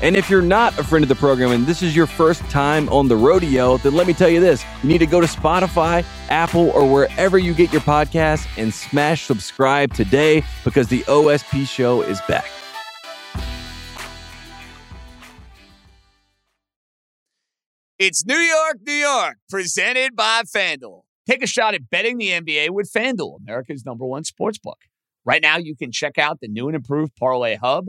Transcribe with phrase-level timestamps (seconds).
[0.00, 2.88] And if you're not a friend of the program and this is your first time
[2.90, 6.04] on the rodeo, then let me tell you this you need to go to Spotify,
[6.28, 12.02] Apple, or wherever you get your podcasts and smash subscribe today because the OSP show
[12.02, 12.46] is back.
[17.98, 21.02] It's New York, New York, presented by FanDuel.
[21.28, 24.78] Take a shot at betting the NBA with FanDuel, America's number one sports book.
[25.24, 27.88] Right now, you can check out the new and improved Parlay Hub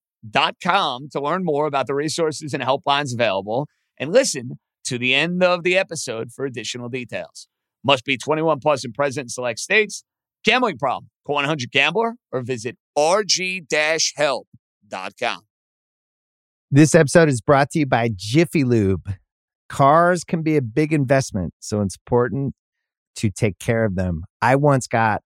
[0.63, 5.43] com to learn more about the resources and helplines available and listen to the end
[5.43, 7.47] of the episode for additional details.
[7.83, 10.03] Must be 21 plus and present in select states.
[10.43, 11.09] Gambling problem?
[11.25, 13.61] Call 100 Gambler or visit rg-help.com.
[16.73, 19.13] This episode is brought to you by Jiffy Lube.
[19.67, 22.55] Cars can be a big investment, so it's important
[23.15, 24.23] to take care of them.
[24.41, 25.21] I once got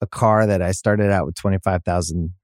[0.00, 2.30] a car that I started out with 25,000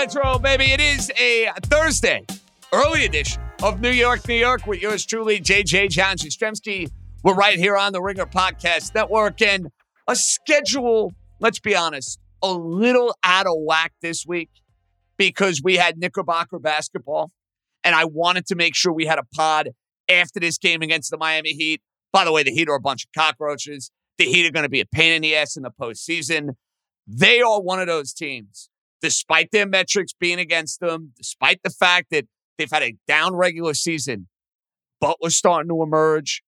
[0.00, 0.72] Roll, baby.
[0.72, 2.24] It is a Thursday,
[2.72, 6.90] early edition of New York, New York with yours truly, JJ John Jastremski.
[7.22, 9.68] We're right here on the Ringer Podcast Network and
[10.08, 14.48] a schedule, let's be honest, a little out of whack this week
[15.18, 17.30] because we had Knickerbocker basketball
[17.84, 19.68] and I wanted to make sure we had a pod
[20.08, 21.82] after this game against the Miami Heat.
[22.10, 23.90] By the way, the Heat are a bunch of cockroaches.
[24.16, 26.54] The Heat are going to be a pain in the ass in the postseason.
[27.06, 28.69] They are one of those teams,
[29.00, 32.26] despite their metrics being against them, despite the fact that
[32.58, 34.28] they've had a down regular season,
[35.00, 36.42] Butler's starting to emerge.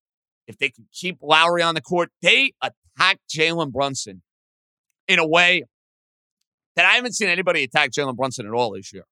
[0.46, 4.22] If they can keep Lowry on the court, they attack Jalen Brunson
[5.08, 5.64] in a way
[6.76, 9.04] that I haven't seen anybody attack Jalen Brunson at all this year.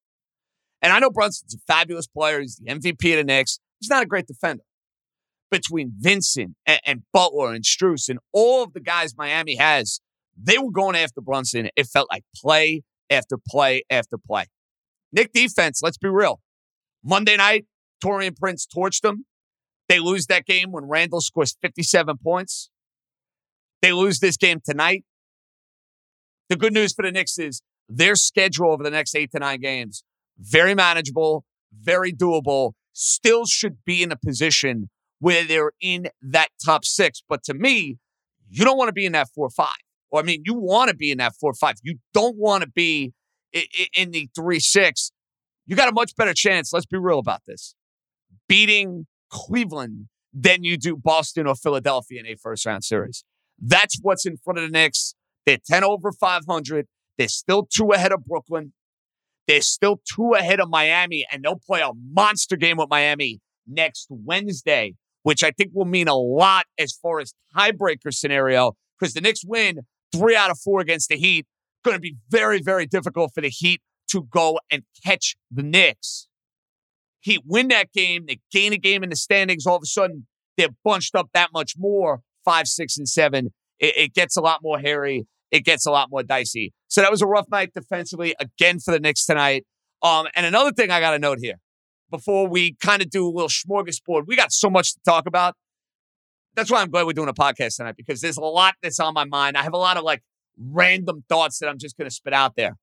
[0.83, 2.41] And I know Brunson's a fabulous player.
[2.41, 3.61] He's the MVP of the Knicks.
[3.79, 4.65] He's not a great defender.
[5.51, 10.01] Between Vincent and, and Butler and Strus and all of the guys Miami has,
[10.37, 11.71] they were going after Brunson.
[11.77, 14.47] It felt like play after play after play.
[15.13, 16.41] Knick defense, let's be real.
[17.05, 17.67] Monday night,
[18.05, 19.27] Taurean Prince torched them.
[19.89, 22.71] They lose that game when Randle scores 57 points.
[23.83, 25.05] They lose this game tonight.
[26.49, 29.61] The good news for the Knicks is their schedule over the next eight to nine
[29.61, 30.05] games,
[30.39, 36.85] very manageable, very doable, still should be in a position where they're in that top
[36.85, 37.23] six.
[37.29, 37.99] But to me,
[38.49, 39.75] you don't want to be in that four or five.
[40.11, 41.77] Or I mean, you want to be in that 4 5.
[41.83, 43.13] You don't want to be
[43.97, 45.13] in the three six.
[45.67, 46.73] You got a much better chance.
[46.73, 47.75] Let's be real about this.
[48.49, 53.25] Beating Cleveland than you do Boston or Philadelphia in a first round series.
[53.61, 55.15] That's what's in front of the Knicks.
[55.47, 56.87] They're 10 over 500.
[57.19, 58.73] They're still two ahead of Brooklyn.
[59.47, 64.07] They're still two ahead of Miami, and they'll play a monster game with Miami next
[64.09, 69.21] Wednesday, which I think will mean a lot as far as tiebreaker scenario because the
[69.21, 69.81] Knicks win
[70.13, 71.47] three out of four against the Heat.
[71.85, 73.81] Going to be very, very difficult for the Heat
[74.11, 76.29] to go and catch the Knicks.
[77.21, 79.67] Heat win that game, they gain a game in the standings.
[79.67, 80.27] All of a sudden,
[80.57, 83.53] they're bunched up that much more five, six, and seven.
[83.79, 85.27] It, it gets a lot more hairy.
[85.51, 86.73] It gets a lot more dicey.
[86.89, 89.65] So that was a rough night defensively again for the Knicks tonight.
[90.03, 91.57] Um, and another thing I got to note here
[92.11, 94.27] before we kind of do a little smorgasbord.
[94.27, 95.55] We got so much to talk about.
[96.55, 99.15] That's why I'm glad we're doing a podcast tonight because there's a lot that's on
[99.15, 99.57] my mind.
[99.57, 100.23] I have a lot of like
[100.59, 102.77] random thoughts that I'm just going to spit out there.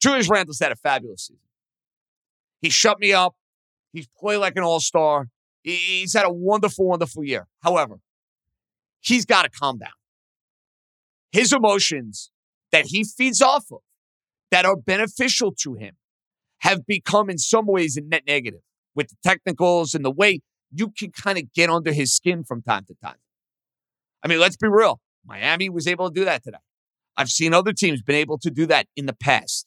[0.00, 1.40] Julius Randle's had a fabulous season.
[2.60, 3.34] He shut me up.
[3.92, 5.28] He's played like an all star.
[5.62, 7.46] He's had a wonderful, wonderful year.
[7.62, 8.00] However,
[9.00, 9.90] he's got to calm down.
[11.32, 12.30] His emotions
[12.72, 13.80] that he feeds off of
[14.50, 15.96] that are beneficial to him
[16.58, 18.60] have become, in some ways, a net negative
[18.94, 20.40] with the technicals and the way
[20.78, 23.16] you can kind of get under his skin from time to time.
[24.22, 25.00] I mean, let's be real.
[25.24, 26.58] Miami was able to do that today.
[27.16, 29.66] I've seen other teams been able to do that in the past.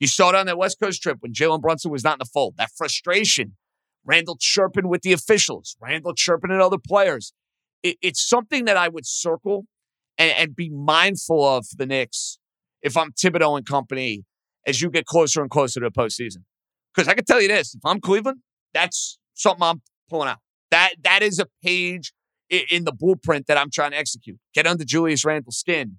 [0.00, 2.26] You saw it on that West Coast trip when Jalen Brunson was not in the
[2.26, 2.54] fold.
[2.58, 3.56] That frustration,
[4.04, 7.32] Randle chirping with the officials, Randle chirping at other players.
[7.82, 9.66] It, it's something that I would circle
[10.18, 12.38] and, and be mindful of the Knicks
[12.82, 14.24] if I'm Thibodeau and company
[14.66, 16.44] as you get closer and closer to the postseason.
[16.94, 18.40] Because I can tell you this: if I'm Cleveland,
[18.74, 20.38] that's something I'm pulling out.
[20.70, 22.12] That that is a page
[22.48, 24.38] in the blueprint that I'm trying to execute.
[24.54, 25.98] Get under Julius Randle's skin,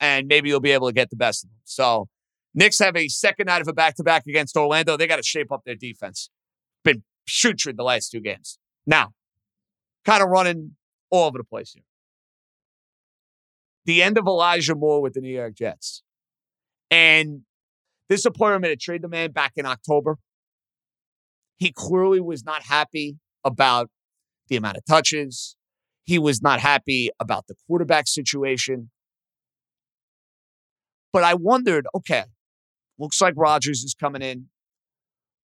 [0.00, 1.58] and maybe you'll be able to get the best of them.
[1.64, 2.08] So,
[2.54, 4.96] Knicks have a second night of a back to back against Orlando.
[4.96, 6.30] They got to shape up their defense.
[6.84, 8.58] Been putrid the last two games.
[8.86, 9.12] Now,
[10.04, 10.76] kind of running
[11.10, 11.84] all over the place here.
[13.84, 16.02] The end of Elijah Moore with the New York Jets.
[16.90, 17.42] And
[18.08, 20.18] this is a player made a trade the man back in October.
[21.58, 23.90] He clearly was not happy about
[24.48, 25.56] the amount of touches.
[26.04, 28.90] He was not happy about the quarterback situation.
[31.12, 32.24] But I wondered okay,
[32.98, 34.46] looks like Rodgers is coming in.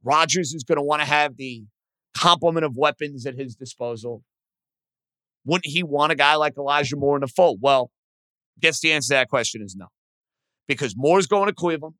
[0.03, 1.65] Rodgers is going to want to have the
[2.17, 4.23] complement of weapons at his disposal.
[5.45, 7.59] Wouldn't he want a guy like Elijah Moore in the fold?
[7.61, 7.91] Well,
[8.61, 9.87] guess the answer to that question is no.
[10.67, 11.95] Because Moore's going to Cleveland.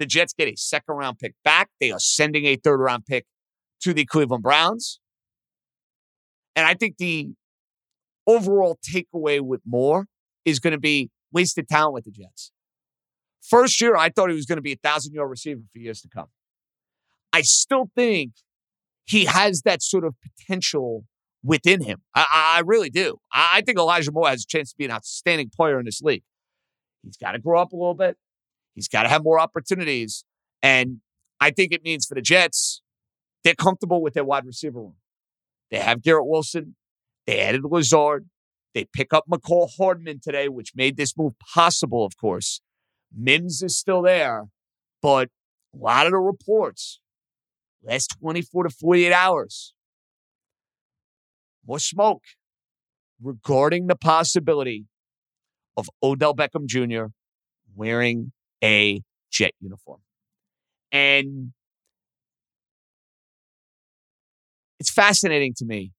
[0.00, 1.68] The Jets get a second round pick back.
[1.78, 3.26] They are sending a third round pick
[3.82, 4.98] to the Cleveland Browns.
[6.56, 7.28] And I think the
[8.26, 10.06] overall takeaway with Moore
[10.46, 12.50] is going to be wasted talent with the Jets.
[13.42, 16.00] First year, I thought he was going to be a thousand yard receiver for years
[16.00, 16.26] to come.
[17.32, 18.32] I still think
[19.04, 21.04] he has that sort of potential
[21.42, 22.00] within him.
[22.14, 22.26] I,
[22.56, 23.18] I really do.
[23.32, 26.00] I, I think Elijah Moore has a chance to be an outstanding player in this
[26.00, 26.22] league.
[27.02, 28.16] He's got to grow up a little bit.
[28.74, 30.24] He's got to have more opportunities.
[30.62, 31.00] And
[31.40, 32.82] I think it means for the Jets,
[33.44, 34.94] they're comfortable with their wide receiver room.
[35.70, 36.76] They have Garrett Wilson.
[37.26, 38.26] They added Lazard.
[38.74, 42.60] They pick up Mecole Hardman today, which made this move possible, of course.
[43.16, 44.46] Mims is still there,
[45.02, 45.28] but
[45.74, 47.00] a lot of the reports,
[47.82, 49.74] last 24 to 48 hours,
[51.66, 52.22] more smoke
[53.20, 54.86] regarding the possibility
[55.76, 57.06] of Odell Beckham Jr.
[57.74, 58.32] wearing
[58.62, 60.00] a jet uniform.
[60.92, 61.52] And
[64.78, 65.92] it's fascinating to me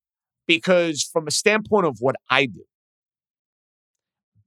[0.47, 2.65] because, from a standpoint of what I do,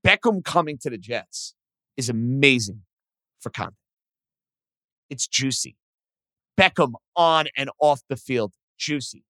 [0.07, 1.55] Beckham coming to the Jets
[1.97, 2.83] is amazing
[3.41, 3.77] for content.
[5.09, 5.77] It's juicy.
[6.59, 9.25] Beckham on and off the field, juicy.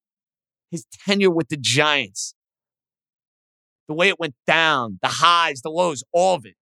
[0.70, 2.34] His tenure with the Giants,
[3.86, 6.56] the way it went down, the highs, the lows, all of it.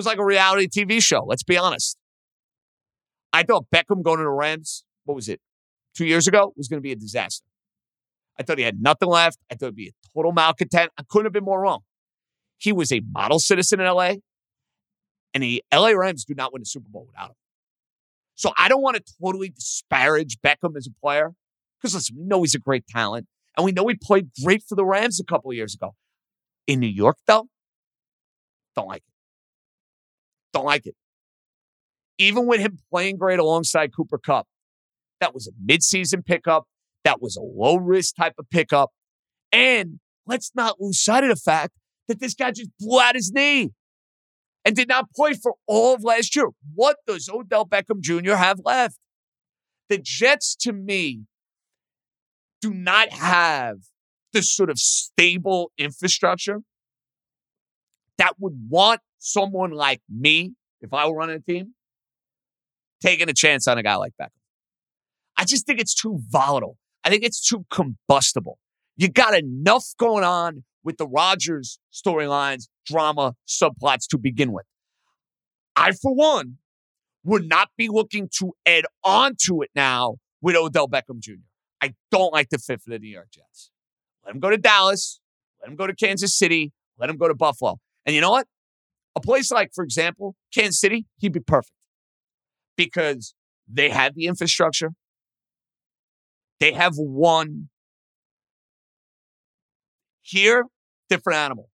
[0.00, 1.98] Was like a reality TV show, let's be honest.
[3.34, 5.42] I thought Beckham going to the Rams, what was it,
[5.94, 7.44] two years ago, was going to be a disaster.
[8.38, 9.36] I thought he had nothing left.
[9.52, 10.90] I thought he'd be a total malcontent.
[10.96, 11.80] I couldn't have been more wrong.
[12.56, 14.14] He was a model citizen in LA,
[15.34, 17.36] and the LA Rams do not win a Super Bowl without him.
[18.36, 21.34] So I don't want to totally disparage Beckham as a player
[21.78, 24.76] because listen, we know he's a great talent, and we know he played great for
[24.76, 25.94] the Rams a couple of years ago.
[26.66, 27.48] In New York, though,
[28.74, 29.09] don't like it.
[30.52, 30.94] Don't like it.
[32.18, 34.46] Even with him playing great alongside Cooper Kupp,
[35.20, 36.64] that was a midseason pickup.
[37.04, 38.90] That was a low risk type of pickup.
[39.52, 41.72] And let's not lose sight of the fact
[42.08, 43.70] that this guy just blew out his knee
[44.64, 46.48] and did not play for all of last year.
[46.74, 48.34] What does Odell Beckham Jr.
[48.34, 48.98] have left?
[49.88, 51.22] The Jets, to me,
[52.60, 53.78] do not have
[54.32, 56.60] this sort of stable infrastructure
[58.18, 61.74] that would want someone like me, if I were running a team,
[63.00, 64.30] taking a chance on a guy like Beckham.
[65.36, 66.76] I just think it's too volatile.
[67.04, 68.58] I think it's too combustible.
[68.96, 74.66] You got enough going on with the Rodgers storylines, drama, subplots to begin with.
[75.76, 76.56] I, for one,
[77.24, 81.34] would not be looking to add on to it now with Odell Beckham Jr.
[81.82, 83.70] I don't like the fit for the New York Jets.
[84.24, 85.20] Let him go to Dallas.
[85.60, 86.72] Let him go to Kansas City.
[86.98, 87.78] Let him go to Buffalo.
[88.04, 88.46] And you know what?
[89.16, 91.72] A place like, for example, Kansas City, he'd be perfect
[92.76, 93.34] because
[93.68, 94.90] they have the infrastructure.
[96.60, 97.68] They have one.
[100.22, 100.64] Here,
[101.08, 101.70] different animal.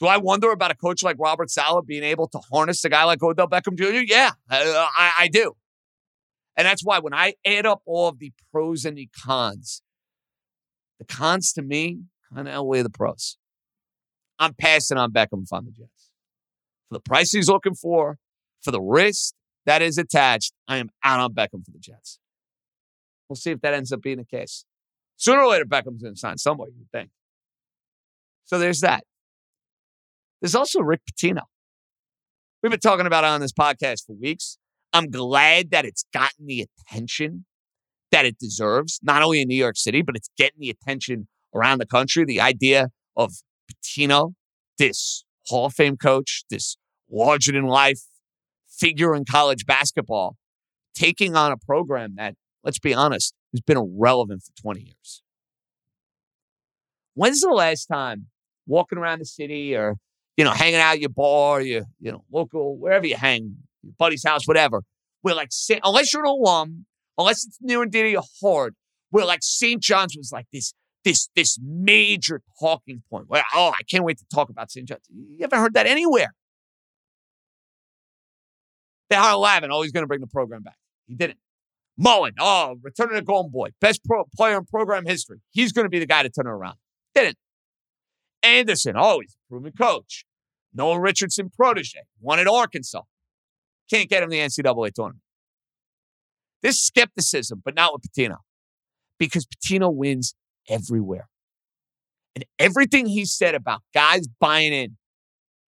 [0.00, 3.04] Do I wonder about a coach like Robert Saleh being able to harness a guy
[3.04, 4.02] like Odell Beckham Jr.?
[4.06, 5.54] Yeah, I, I do.
[6.56, 9.82] And that's why when I add up all of the pros and the cons,
[10.98, 12.00] the cons to me
[12.32, 13.38] kind of outweigh the pros.
[14.38, 16.10] I'm passing on Beckham if I'm the Jets.
[16.88, 18.18] For the price he's looking for,
[18.62, 19.34] for the risk
[19.66, 22.18] that is attached, I am out on Beckham for the Jets.
[23.28, 24.64] We'll see if that ends up being the case.
[25.16, 27.10] Sooner or later, Beckham's going to sign somewhere, you think.
[28.44, 29.04] So there's that.
[30.40, 31.42] There's also Rick Pitino.
[32.62, 34.58] We've been talking about it on this podcast for weeks.
[34.92, 37.46] I'm glad that it's gotten the attention
[38.12, 41.78] that it deserves, not only in New York City, but it's getting the attention around
[41.78, 42.24] the country.
[42.24, 43.32] The idea of
[43.70, 44.34] Pitino,
[44.78, 46.76] this Hall of Fame coach, this
[47.10, 48.00] larger than life
[48.68, 50.36] figure in college basketball,
[50.94, 55.22] taking on a program that, let's be honest, has been irrelevant for 20 years.
[57.14, 58.26] When's the last time
[58.66, 59.96] walking around the city or,
[60.36, 63.94] you know, hanging out at your bar, your, you know, local, wherever you hang, your
[63.98, 64.82] buddy's house, whatever,
[65.22, 65.50] we're like,
[65.84, 66.86] unless you're an alum,
[67.16, 68.74] unless it's near and dear to your heart,
[69.10, 69.80] where like St.
[69.80, 70.74] John's was like this,
[71.04, 73.26] this, this major talking point.
[73.28, 74.88] Where, oh, I can't wait to talk about St.
[74.88, 75.06] John's.
[75.10, 76.34] You haven't heard that anywhere.
[79.10, 79.70] They hired Lavin.
[79.70, 80.76] Oh, he's going to bring the program back.
[81.06, 81.38] He didn't.
[81.96, 85.40] Mullin, oh, returning to Golden Boy, best pro- player in program history.
[85.50, 86.76] He's going to be the guy to turn it around.
[87.14, 87.36] Didn't.
[88.42, 90.24] Anderson, oh, he's a proven coach.
[90.74, 93.02] Nolan Richardson, protege, at Arkansas.
[93.88, 95.22] Can't get him the NCAA tournament.
[96.62, 98.38] This skepticism, but not with Pitino.
[99.18, 100.34] because Pitino wins
[100.68, 101.28] everywhere.
[102.34, 104.96] And everything he said about guys buying in,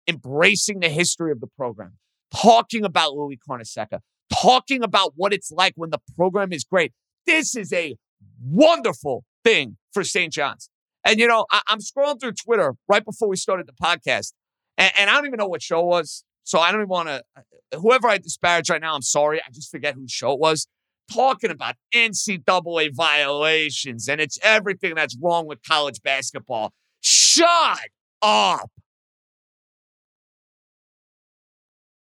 [0.07, 1.97] embracing the history of the program,
[2.33, 3.99] talking about Louis Carnesecca,
[4.31, 6.93] talking about what it's like when the program is great.
[7.25, 7.95] This is a
[8.41, 10.31] wonderful thing for St.
[10.31, 10.69] John's.
[11.05, 14.31] And, you know, I, am scrolling through Twitter right before we started the podcast,
[14.77, 16.23] and, and I don't even know what show it was.
[16.45, 19.41] So I don't even want to, uh, whoever I disparage right now, I'm sorry.
[19.41, 20.67] I just forget whose show it was.
[21.11, 26.73] Talking about NCAA violations and it's everything that's wrong with college basketball.
[27.01, 27.79] Shut
[28.21, 28.69] up.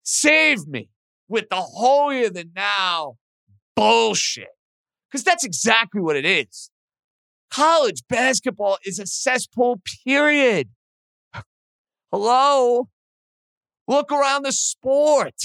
[0.03, 0.89] Save me
[1.27, 3.15] with the holier than now
[3.75, 4.49] bullshit.
[5.09, 6.69] Because that's exactly what it is.
[7.51, 10.69] College basketball is a cesspool, period.
[12.11, 12.89] Hello?
[13.87, 15.35] Look around the sport.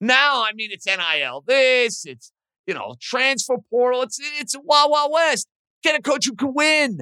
[0.00, 2.32] Now, I mean, it's NIL this, it's,
[2.68, 5.48] you know, transfer portal, it's, it's a Wild Wild West.
[5.82, 6.98] Get a coach who can win.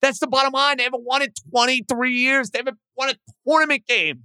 [0.00, 0.76] That's the bottom line.
[0.76, 2.50] They haven't won in 23 years.
[2.50, 3.14] They haven't won a
[3.46, 4.22] tournament game.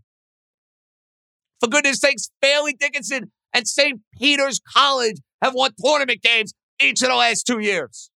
[1.59, 3.99] For goodness sakes, Fairleigh Dickinson and St.
[4.19, 8.11] Peter's College have won tournament games each of the last two years.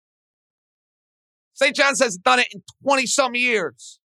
[1.54, 1.74] St.
[1.74, 3.98] John's hasn't done it in 20 some years.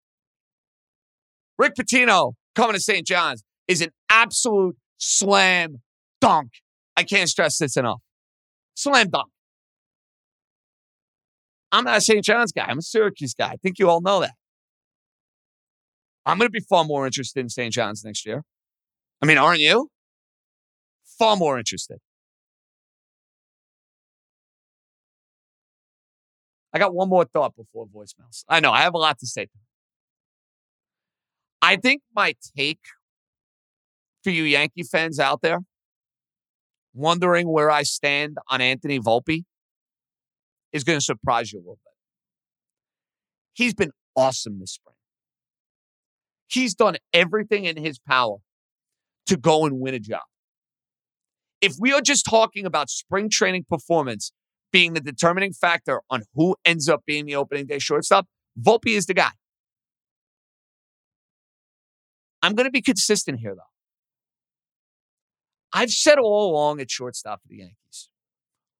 [1.58, 3.06] Rick Pitino coming to St.
[3.06, 5.82] John's is an absolute slam
[6.22, 6.52] dunk.
[6.96, 8.00] I can't stress this enough.
[8.74, 9.28] Slam dunk.
[11.72, 12.24] I'm not a St.
[12.24, 12.64] John's guy.
[12.66, 13.50] I'm a Syracuse guy.
[13.50, 14.34] I think you all know that.
[16.26, 17.72] I'm going to be far more interested in St.
[17.72, 18.42] John's next year.
[19.22, 19.88] I mean, aren't you?
[21.18, 21.98] Far more interested.
[26.72, 28.44] I got one more thought before voicemails.
[28.48, 29.48] I know I have a lot to say.
[31.62, 32.80] I think my take
[34.22, 35.60] for you Yankee fans out there
[36.92, 39.44] wondering where I stand on Anthony Volpe
[40.72, 41.92] is going to surprise you a little bit.
[43.52, 44.94] He's been awesome this spring.
[46.48, 48.38] He's done everything in his power
[49.26, 50.22] to go and win a job.
[51.60, 54.32] If we are just talking about spring training performance
[54.72, 58.26] being the determining factor on who ends up being the opening day shortstop,
[58.60, 59.30] Volpe is the guy.
[62.42, 63.69] I'm going to be consistent here, though.
[65.72, 68.08] I've said all along at shortstop for the Yankees,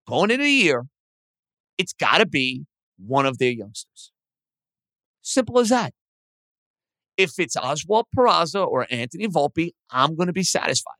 [0.08, 0.86] going into the year,
[1.78, 2.66] it's got to be
[2.98, 4.12] one of their youngsters.
[5.22, 5.92] Simple as that.
[7.16, 10.94] If it's Oswald Peraza or Anthony Volpe, I'm going to be satisfied.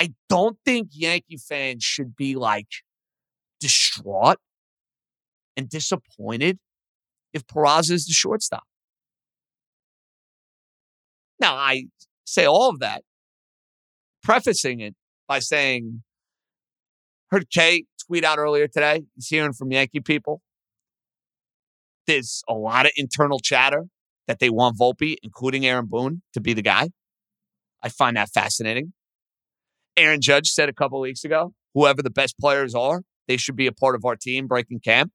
[0.00, 2.68] I don't think Yankee fans should be like
[3.60, 4.38] distraught
[5.56, 6.58] and disappointed
[7.32, 8.62] if Peraza is the shortstop.
[11.40, 11.86] Now, I
[12.24, 13.02] say all of that,
[14.28, 14.94] prefacing it
[15.26, 16.02] by saying,
[17.30, 19.04] heard Kay tweet out earlier today.
[19.14, 20.42] He's hearing from Yankee people.
[22.06, 23.86] There's a lot of internal chatter
[24.26, 26.90] that they want Volpe, including Aaron Boone, to be the guy.
[27.82, 28.92] I find that fascinating.
[29.96, 33.66] Aaron Judge said a couple weeks ago, whoever the best players are, they should be
[33.66, 35.10] a part of our team breaking camp.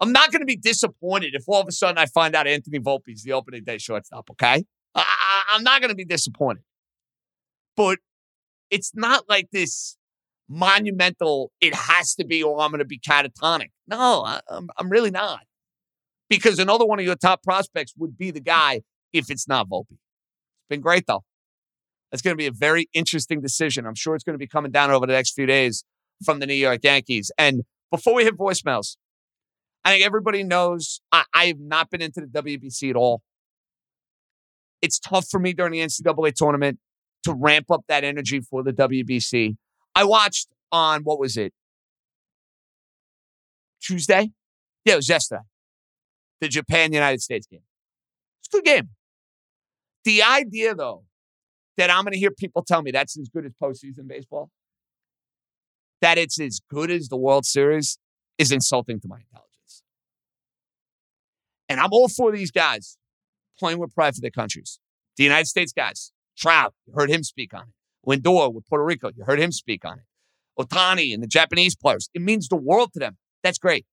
[0.00, 2.78] I'm not going to be disappointed if all of a sudden I find out Anthony
[2.78, 4.64] Volpe's the opening day shortstop, okay?
[4.94, 5.04] I,
[5.52, 6.62] I'm not going to be disappointed.
[7.76, 7.98] But
[8.70, 9.96] it's not like this
[10.48, 13.70] monumental, it has to be, or I'm going to be catatonic.
[13.86, 15.40] No, I, I'm, I'm really not.
[16.28, 19.90] Because another one of your top prospects would be the guy if it's not Volpe.
[19.90, 21.24] It's been great, though.
[22.12, 23.86] It's going to be a very interesting decision.
[23.86, 25.84] I'm sure it's going to be coming down over the next few days
[26.24, 27.30] from the New York Yankees.
[27.38, 28.96] And before we hit voicemails,
[29.84, 33.22] I think everybody knows I, I have not been into the WBC at all.
[34.82, 36.78] It's tough for me during the NCAA tournament
[37.24, 39.56] to ramp up that energy for the WBC.
[39.94, 41.52] I watched on what was it?
[43.80, 44.32] Tuesday?
[44.84, 45.42] Yeah, it was yesterday.
[46.40, 47.62] The Japan United States game.
[48.40, 48.88] It's a good game.
[50.04, 51.04] The idea, though,
[51.76, 54.50] that I'm going to hear people tell me that's as good as postseason baseball,
[56.00, 57.98] that it's as good as the World Series,
[58.38, 59.82] is insulting to my intelligence.
[61.68, 62.96] And I'm all for these guys
[63.58, 64.80] playing with pride for their countries.
[65.16, 68.08] The United States guys, Trout, you heard him speak on it.
[68.08, 70.04] Lindor with Puerto Rico, you heard him speak on it.
[70.58, 73.18] Ohtani and the Japanese players, it means the world to them.
[73.42, 73.86] That's great.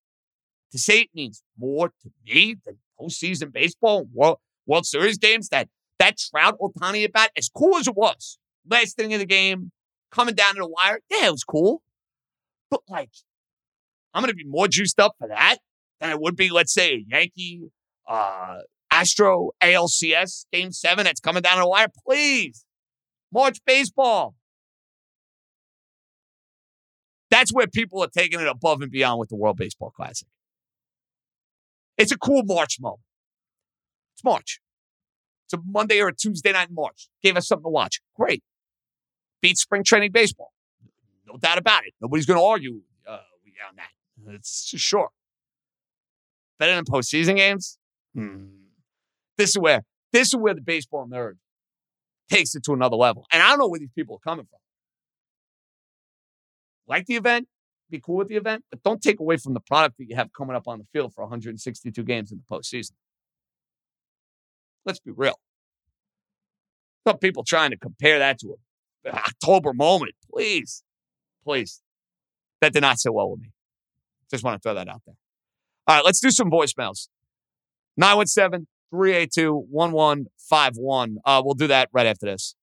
[0.72, 5.70] To say it means more to me than postseason baseball, World, World Series games, that
[6.00, 8.38] that Trout Ohtani at bat, as cool as it was,
[8.70, 9.72] last thing of the game,
[10.12, 11.82] coming down to the wire, yeah, it was cool.
[12.70, 13.10] But like,
[14.14, 15.58] I'm going to be more juiced up for that
[16.00, 17.64] than I would be, let's say, a Yankee,
[18.08, 18.60] uh,
[18.98, 21.88] Astro ALCS game seven that's coming down the wire.
[22.06, 22.66] Please,
[23.32, 24.34] March baseball.
[27.30, 30.28] That's where people are taking it above and beyond with the World Baseball Classic.
[31.98, 33.02] It's a cool March moment.
[34.16, 34.62] It's March.
[35.46, 37.10] It's a Monday or a Tuesday night in March.
[37.22, 38.02] Gave us something to watch.
[38.16, 38.44] Great.
[39.42, 40.54] Beat spring training baseball.
[41.28, 41.94] No doubt about it.
[42.02, 44.34] Nobody's going to argue uh, on that.
[44.34, 45.10] It's sure.
[46.58, 47.78] Better than postseason games?
[48.16, 48.57] Hmm.
[49.38, 51.34] This is where this is where the baseball nerd
[52.30, 53.26] takes it to another level.
[53.32, 54.60] And I don't know where these people are coming from.
[56.88, 57.48] Like the event,
[57.90, 60.32] be cool with the event, but don't take away from the product that you have
[60.34, 62.94] coming up on the field for 162 games in the postseason.
[64.86, 65.40] Let's be real.
[67.06, 68.56] Some people trying to compare that to
[69.06, 70.14] an October moment.
[70.32, 70.84] Please,
[71.44, 71.82] please.
[72.62, 73.52] That did not sit well with me.
[74.32, 75.16] Just want to throw that out there.
[75.88, 77.08] All right, let's do some voicemails.
[77.98, 81.18] 917 382 1151.
[81.26, 82.56] Uh, we'll do that right after this.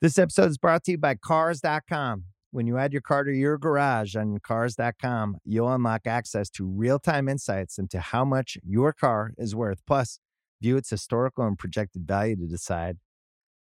[0.00, 2.24] This episode is brought to you by Cars.com.
[2.50, 6.98] When you add your car to your garage on Cars.com, you'll unlock access to real
[6.98, 9.80] time insights into how much your car is worth.
[9.86, 10.18] Plus,
[10.60, 12.98] view its historical and projected value to decide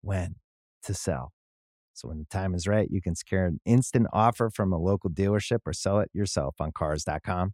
[0.02, 0.36] when
[0.84, 1.32] to sell.
[1.94, 5.10] So when the time is right, you can secure an instant offer from a local
[5.10, 7.54] dealership or sell it yourself on cars.com.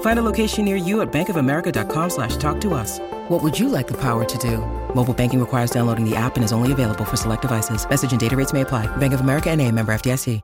[0.00, 2.98] Find a location near you at bankofamerica.com slash talk to us.
[3.30, 4.58] What would you like the power to do?
[4.94, 7.88] Mobile banking requires downloading the app and is only available for select devices.
[7.88, 8.94] Message and data rates may apply.
[8.96, 10.42] Bank of America and a member FDIC.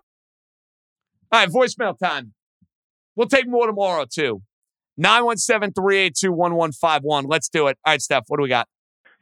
[1.32, 2.34] All right, voicemail time.
[3.16, 4.42] We'll take more tomorrow, too.
[5.00, 7.24] 917-382-1151.
[7.26, 7.76] Let's do it.
[7.84, 8.68] All right, Steph, what do we got?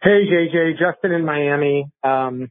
[0.02, 1.86] Hey, JJ, Justin in Miami.
[2.02, 2.50] Um,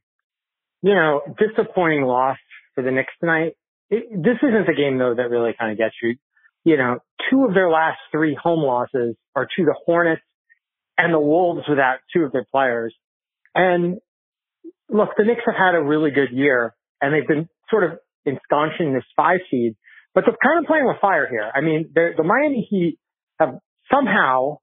[0.82, 2.40] you know, disappointing loss
[2.74, 3.54] for the Knicks tonight.
[3.90, 6.16] It, this isn't the game though that really kind of gets you.
[6.64, 7.00] You know,
[7.30, 10.22] two of their last three home losses are to the Hornets
[10.98, 12.96] and the Wolves without two of their players.
[13.56, 13.98] And
[14.90, 18.80] look, the Knicks have had a really good year and they've been sort of ensconced
[18.80, 19.76] in this five seed,
[20.14, 21.52] but they're kind of playing with fire here.
[21.54, 22.98] I mean, the Miami Heat
[23.40, 23.60] have
[23.92, 24.60] somehow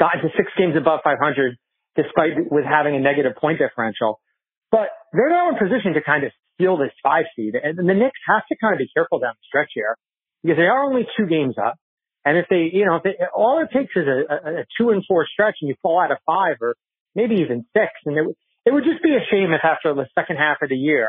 [0.00, 1.56] gotten to six games above 500
[1.96, 4.20] despite with having a negative point differential.
[4.70, 7.54] But they're now in position to kind of steal this five seed.
[7.54, 9.96] And the Knicks have to kind of be careful down the stretch here
[10.42, 11.76] because they are only two games up.
[12.24, 15.02] And if they, you know, if they, all it takes is a, a, two and
[15.06, 16.74] four stretch and you fall out of five or
[17.14, 17.92] maybe even six.
[18.04, 20.76] And it, it would just be a shame if after the second half of the
[20.76, 21.08] year,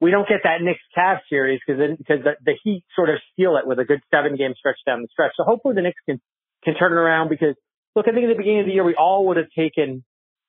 [0.00, 3.56] we don't get that Knicks Cavs series because because the, the Heat sort of steal
[3.56, 5.32] it with a good seven game stretch down the stretch.
[5.36, 6.20] So hopefully the Knicks can,
[6.64, 7.54] can turn it around because
[7.94, 10.04] look, I think at the beginning of the year, we all would have taken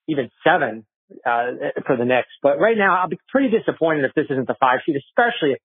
[0.08, 0.86] even seven
[1.26, 2.32] uh, for the Knicks.
[2.41, 5.60] But right now, I'll be pretty disappointed if this isn't the five seed, especially if,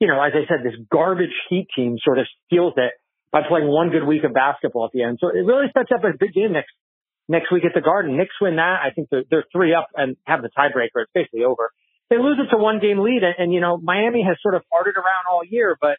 [0.00, 2.92] you know, as I said, this garbage Heat team sort of steals it
[3.32, 5.18] by playing one good week of basketball at the end.
[5.20, 6.72] So it really sets up a big game next
[7.28, 8.16] next week at the Garden.
[8.16, 8.80] Knicks win that.
[8.80, 11.04] I think they're, they're three up and have the tiebreaker.
[11.04, 11.70] It's basically over.
[12.08, 14.62] They lose it to one game lead, and, and you know Miami has sort of
[14.72, 15.98] farted around all year, but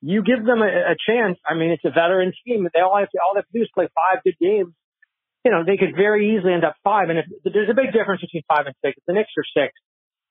[0.00, 1.36] you give them a, a chance.
[1.44, 2.66] I mean, it's a veteran team.
[2.72, 4.72] They all have to all they have to do is play five good games.
[5.44, 7.08] You know, they could very easily end up five.
[7.08, 9.72] And if there's a big difference between five and six, if the Knicks are six,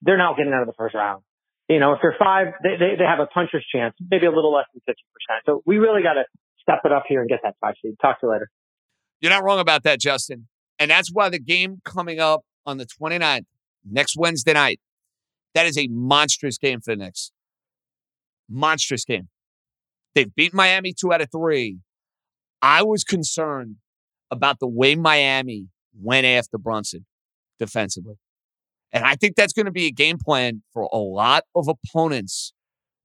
[0.01, 1.21] they're not getting out of the first round.
[1.69, 4.51] You know, if they're five, they, they, they have a puncher's chance, maybe a little
[4.51, 4.95] less than 50%.
[5.45, 6.23] So we really got to
[6.62, 7.93] step it up here and get that five seed.
[8.01, 8.49] Talk to you later.
[9.21, 10.47] You're not wrong about that, Justin.
[10.79, 13.45] And that's why the game coming up on the 29th,
[13.89, 14.79] next Wednesday night,
[15.53, 17.32] that is a monstrous game for the Knicks.
[18.49, 19.29] Monstrous game.
[20.15, 21.79] They've beat Miami two out of three.
[22.62, 23.75] I was concerned
[24.32, 25.67] about the way Miami
[25.99, 27.05] went after Brunson
[27.58, 28.15] defensively.
[28.91, 32.54] And I think that's going to be a game plan for a lot of opponents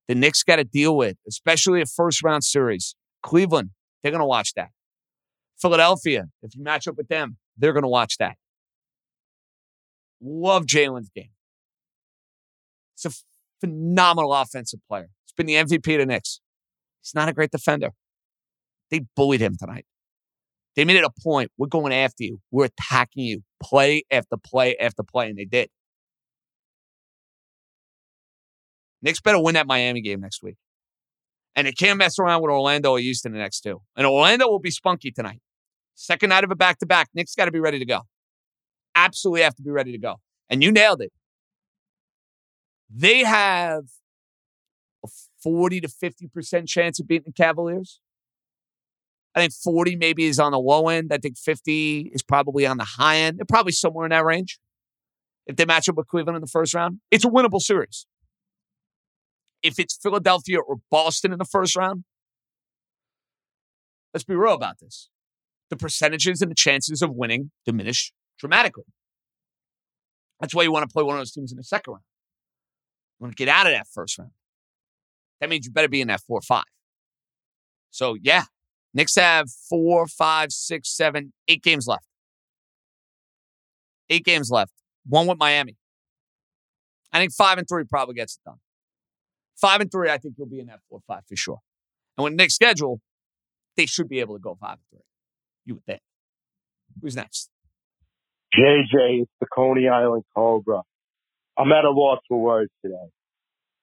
[0.08, 2.94] the Knicks got to deal with, especially a first round series.
[3.22, 3.70] Cleveland,
[4.02, 4.68] they're going to watch that.
[5.60, 8.36] Philadelphia, if you match up with them, they're going to watch that.
[10.20, 11.30] Love Jalen's game.
[12.94, 13.10] It's a
[13.60, 15.08] phenomenal offensive player.
[15.24, 16.40] He's been the MVP of the Knicks.
[17.02, 17.90] He's not a great defender.
[18.90, 19.86] They bullied him tonight.
[20.76, 21.50] They made it a point.
[21.56, 22.40] We're going after you.
[22.50, 23.42] We're attacking you.
[23.62, 25.28] Play after play after play.
[25.28, 25.68] And they did.
[29.02, 30.56] Knicks better win that Miami game next week.
[31.54, 33.80] And they can't mess around with Orlando or Houston the next two.
[33.96, 35.40] And Orlando will be spunky tonight.
[35.94, 37.08] Second night of a back to back.
[37.14, 38.00] Knicks got to be ready to go.
[38.96, 40.16] Absolutely have to be ready to go.
[40.50, 41.12] And you nailed it.
[42.90, 43.84] They have
[45.04, 45.08] a
[45.42, 48.00] 40 to 50% chance of beating the Cavaliers.
[49.34, 51.12] I think 40 maybe is on the low end.
[51.12, 53.38] I think 50 is probably on the high end.
[53.38, 54.58] They're probably somewhere in that range.
[55.46, 58.06] If they match up with Cleveland in the first round, it's a winnable series.
[59.62, 62.04] If it's Philadelphia or Boston in the first round,
[64.12, 65.10] let's be real about this.
[65.70, 68.84] The percentages and the chances of winning diminish dramatically.
[70.40, 72.04] That's why you want to play one of those teams in the second round.
[73.18, 74.32] You want to get out of that first round.
[75.40, 76.64] That means you better be in that four or five.
[77.90, 78.44] So, yeah,
[78.94, 82.06] Knicks have four, five, six, seven, eight games left.
[84.08, 84.72] Eight games left.
[85.06, 85.76] One with Miami.
[87.12, 88.58] I think five and three probably gets it done.
[89.56, 91.58] Five and three, I think you'll be in that four five for sure.
[92.16, 93.00] And with Knicks schedule,
[93.76, 95.06] they should be able to go five and three.
[95.64, 96.00] You would think.
[97.02, 97.50] Who's next?
[98.56, 100.82] JJ, it's the Coney Island Cobra.
[101.58, 103.10] I'm at a loss for words today.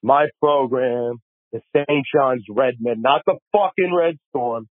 [0.02, 1.18] My program,
[1.52, 2.06] the St.
[2.14, 4.68] John's Redmen, not the fucking Red Storm,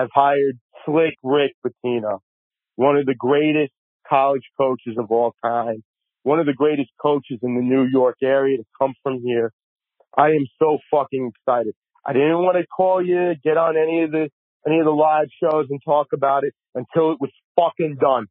[0.00, 2.20] have hired Slick Rick Pitino,
[2.76, 3.72] one of the greatest
[4.08, 5.82] college coaches of all time,
[6.22, 9.52] one of the greatest coaches in the New York area to come from here.
[10.16, 11.74] I am so fucking excited.
[12.04, 14.28] I didn't want to call you, get on any of the
[14.66, 18.26] any of the live shows and talk about it until it was fucking done.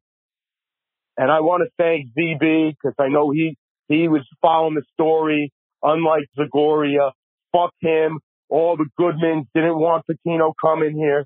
[1.16, 3.56] And I want to thank ZB because I know he
[3.88, 5.52] he was following the story.
[5.82, 7.10] Unlike Zagoria,
[7.52, 8.20] fuck him.
[8.48, 11.24] All the Goodmans didn't want Pitino coming here.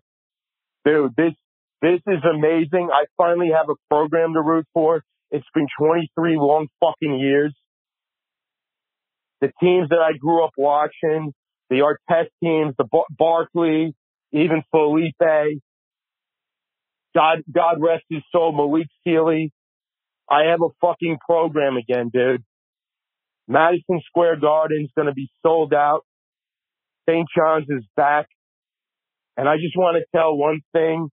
[0.85, 1.33] Dude, this,
[1.83, 2.90] this is amazing.
[2.92, 5.03] I finally have a program to root for.
[5.31, 7.55] It's been 23 long fucking years.
[9.40, 11.33] The teams that I grew up watching,
[11.70, 13.94] the Artest teams, the Bar- Barkley,
[14.33, 15.61] even Felipe.
[17.14, 19.53] God, God rest his soul, Malik Sealy.
[20.31, 22.42] I have a fucking program again, dude.
[23.47, 26.03] Madison Square Garden's going to be sold out.
[27.09, 27.27] St.
[27.37, 28.27] John's is back.
[29.37, 31.09] And I just want to tell one thing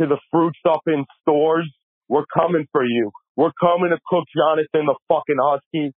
[0.00, 1.70] to the fruits up in Storrs.
[2.08, 3.10] We're coming for you.
[3.36, 5.92] We're coming to cook Jonathan the fucking Husky.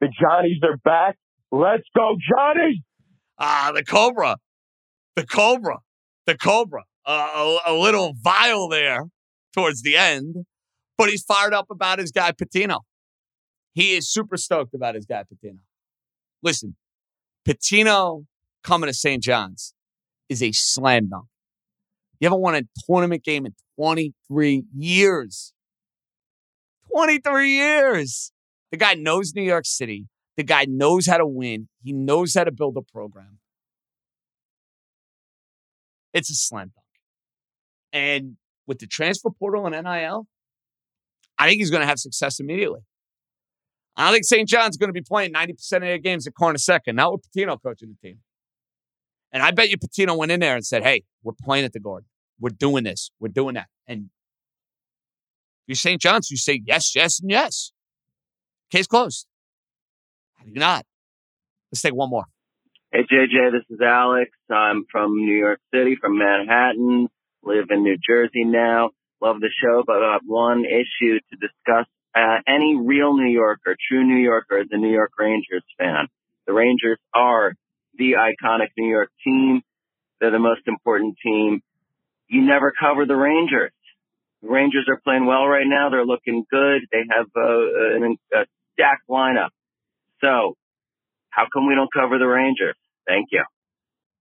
[0.00, 1.16] The Johnnies are back.
[1.50, 2.82] Let's go, Johnny!
[3.38, 4.36] Ah, the Cobra.
[5.14, 5.78] The Cobra.
[6.26, 6.84] The Cobra.
[7.06, 9.04] Uh, a, a little vile there
[9.54, 10.44] towards the end,
[10.98, 12.80] but he's fired up about his guy Pitino.
[13.74, 15.58] He is super stoked about his guy Pitino.
[16.42, 16.76] Listen,
[17.46, 18.26] Pitino
[18.64, 19.22] coming to St.
[19.22, 19.72] John's
[20.28, 21.26] is a slam dunk.
[22.20, 25.52] You haven't won a tournament game in 23 years.
[26.92, 28.32] 23 years.
[28.70, 30.06] The guy knows New York City.
[30.36, 31.68] The guy knows how to win.
[31.82, 33.38] He knows how to build a program.
[36.12, 36.86] It's a slam dunk.
[37.92, 38.36] And
[38.66, 40.26] with the transfer portal and NIL,
[41.38, 42.80] I think he's going to have success immediately.
[43.96, 44.48] I don't think St.
[44.48, 47.88] John's going to be playing 90% of their games at Carnesecca, not with Pitino coaching
[47.88, 48.18] the team.
[49.32, 51.80] And I bet you Pitino went in there and said, hey, we're playing at the
[51.80, 52.08] Garden.
[52.40, 53.10] We're doing this.
[53.20, 53.66] We're doing that.
[53.86, 54.10] And
[55.66, 56.00] you're St.
[56.00, 57.72] John's, you say yes, yes, and yes.
[58.70, 59.26] Case closed.
[60.36, 60.84] How you not?
[61.72, 62.26] Let's take one more.
[62.92, 64.30] Hey, JJ, this is Alex.
[64.50, 67.08] I'm from New York City, from Manhattan,
[67.42, 68.90] live in New Jersey now.
[69.20, 71.86] Love the show, but I have one issue to discuss.
[72.14, 76.06] Uh, any real New Yorker, true New Yorker, is a New York Rangers fan.
[76.46, 77.54] The Rangers are
[77.98, 79.62] the iconic New York team.
[80.20, 81.60] They're the most important team.
[82.28, 83.72] You never cover the Rangers.
[84.42, 85.90] The Rangers are playing well right now.
[85.90, 86.82] They're looking good.
[86.92, 89.50] They have uh, an, a stacked lineup.
[90.20, 90.56] So,
[91.30, 92.76] how come we don't cover the Rangers?
[93.06, 93.44] Thank you.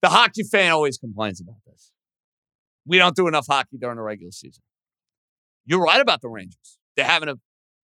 [0.02, 1.92] The hockey fan always complains about this.
[2.86, 4.64] We don't do enough hockey during the regular season.
[5.66, 6.78] You're right about the Rangers.
[6.96, 7.36] They're having a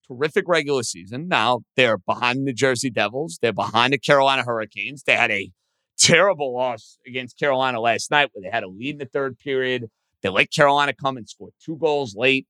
[0.07, 1.27] terrific regular season.
[1.27, 3.39] Now they're behind the Jersey Devils.
[3.41, 5.03] They're behind the Carolina Hurricanes.
[5.03, 5.51] They had a
[6.01, 9.89] terrible loss against Carolina last night where they had a lead in the third period.
[10.21, 12.47] They let Carolina come and score two goals late.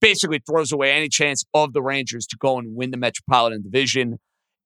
[0.00, 4.18] Basically throws away any chance of the Rangers to go and win the Metropolitan Division.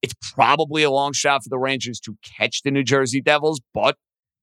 [0.03, 3.97] It's probably a long shot for the Rangers to catch the New Jersey Devils, but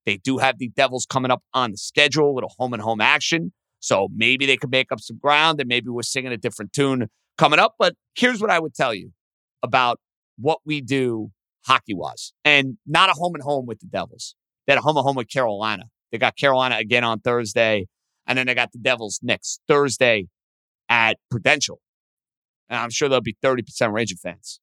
[0.05, 2.81] they do have the Devils coming up on the schedule, with a little home and
[2.81, 3.53] home action.
[3.81, 7.07] So maybe they could make up some ground and maybe we're singing a different tune
[7.37, 7.75] coming up.
[7.77, 9.11] But here's what I would tell you
[9.61, 9.99] about
[10.37, 11.31] what we do
[11.69, 14.35] hockey wise and not a home and home with the Devils.
[14.65, 15.83] They had a home and home with Carolina.
[16.11, 17.87] They got Carolina again on Thursday.
[18.25, 20.27] And then they got the Devils next Thursday
[20.89, 21.79] at Prudential.
[22.69, 24.59] And I'm sure there'll be 30% Ranger fans.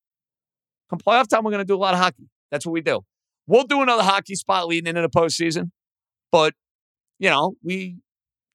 [0.90, 2.28] Come playoff time, we're going to do a lot of hockey.
[2.50, 3.00] That's what we do.
[3.46, 5.70] We'll do another hockey spot leading into the postseason.
[6.30, 6.54] But,
[7.18, 7.98] you know, we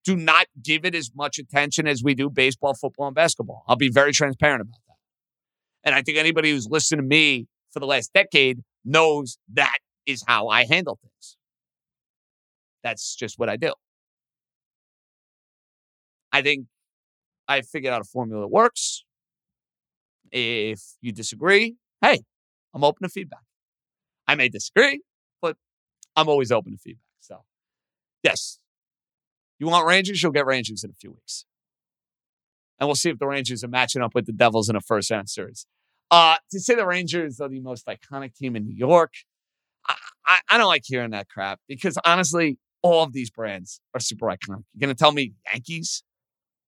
[0.03, 3.63] do not give it as much attention as we do baseball, football, and basketball.
[3.67, 4.95] I'll be very transparent about that.
[5.83, 10.23] And I think anybody who's listened to me for the last decade knows that is
[10.27, 11.37] how I handle things.
[12.83, 13.73] That's just what I do.
[16.31, 16.65] I think
[17.47, 19.03] I figured out a formula that works.
[20.31, 22.21] If you disagree, hey,
[22.73, 23.43] I'm open to feedback.
[24.27, 25.01] I may disagree,
[25.41, 25.57] but
[26.15, 27.03] I'm always open to feedback.
[27.19, 27.43] So,
[28.23, 28.59] yes,
[29.59, 31.45] you want Rangers, you'll get Rangers in a few weeks.
[32.79, 35.11] And we'll see if the Rangers are matching up with the Devils in a first
[35.11, 35.67] round series.
[36.11, 39.13] Uh, to say the Rangers are the most iconic team in New York,
[39.87, 39.95] I,
[40.25, 44.25] I, I don't like hearing that crap because honestly, all of these brands are super
[44.25, 44.63] iconic.
[44.73, 46.03] You're going to tell me Yankees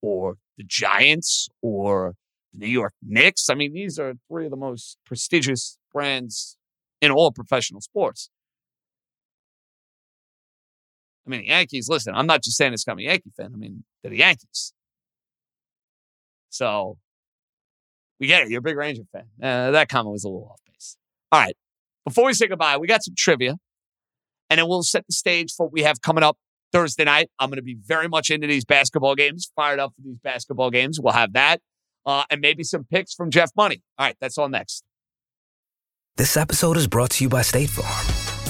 [0.02, 2.16] or the Giants or
[2.54, 3.50] the New York Knicks?
[3.50, 6.58] I mean, these are three of the most prestigious brands
[7.02, 8.30] in all professional sports.
[11.26, 13.52] I mean, the Yankees, listen, I'm not just saying this because I'm a Yankee fan.
[13.54, 14.74] I mean, they're the Yankees.
[16.50, 16.98] So
[18.30, 18.50] it.
[18.50, 19.26] You're a big Ranger fan.
[19.42, 20.98] Uh, that comment was a little off base.
[21.32, 21.56] All right.
[22.06, 23.58] Before we say goodbye, we got some trivia,
[24.50, 26.38] and then we'll set the stage for what we have coming up
[26.72, 27.30] Thursday night.
[27.40, 30.70] I'm going to be very much into these basketball games, fired up for these basketball
[30.70, 31.00] games.
[31.00, 31.62] We'll have that,
[32.06, 33.82] uh, and maybe some picks from Jeff Money.
[33.98, 34.18] All right.
[34.20, 34.84] That's all next.
[36.18, 38.13] This episode is brought to you by State Farm.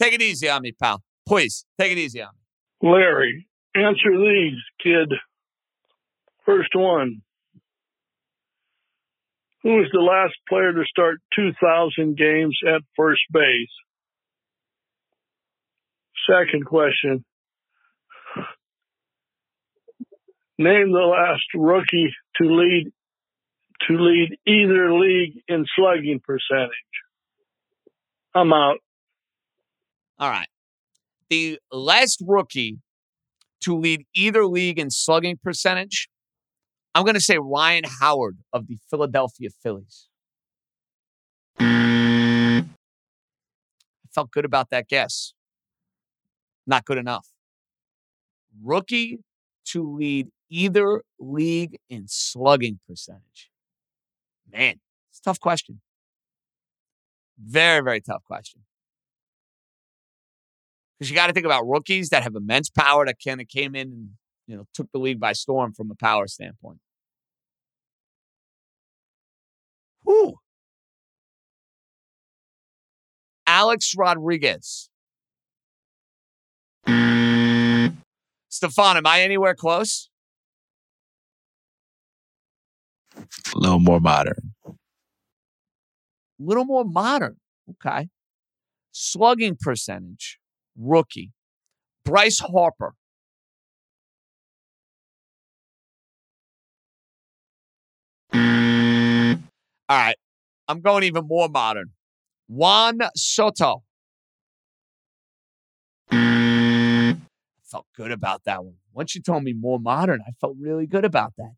[0.00, 1.02] Take it easy on me, pal.
[1.26, 2.90] Please, take it easy on me.
[2.90, 5.12] Larry, answer these, kid.
[6.46, 7.22] First one.
[9.64, 13.68] Who was the last player to start 2,000 games at first base?
[16.30, 17.24] Second question.
[20.58, 22.92] Name the last rookie to lead
[23.86, 26.72] to lead either league in slugging percentage.
[28.34, 28.78] I'm out.
[30.18, 30.48] All right.
[31.30, 32.78] The last rookie
[33.60, 36.08] to lead either league in slugging percentage,
[36.94, 40.08] I'm going to say Ryan Howard of the Philadelphia Phillies.
[41.60, 42.64] I
[44.14, 45.34] felt good about that guess.
[46.66, 47.28] Not good enough.
[48.62, 49.20] Rookie
[49.66, 53.50] to lead either league in slugging percentage.
[54.50, 55.80] Man, it's a tough question.
[57.38, 58.62] Very, very tough question.
[60.98, 63.74] Because you got to think about rookies that have immense power that kind of came
[63.74, 64.08] in and
[64.46, 66.78] you know took the league by storm from a power standpoint.
[70.04, 70.38] Whew.
[73.46, 74.90] Alex Rodriguez.
[78.48, 80.10] Stefan, am I anywhere close?
[83.54, 84.54] A little more modern.
[84.66, 84.72] A
[86.38, 87.36] little more modern.
[87.70, 88.08] Okay.
[88.92, 90.38] slugging percentage,
[90.78, 91.32] rookie,
[92.04, 92.94] Bryce Harper.
[99.90, 100.16] All right.
[100.68, 101.92] I'm going even more modern.
[102.46, 103.82] Juan Soto.
[106.10, 107.16] I
[107.64, 108.74] felt good about that one.
[108.92, 111.52] Once you told me more modern, I felt really good about that.